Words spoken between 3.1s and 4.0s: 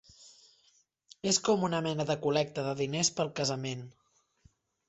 per al casament.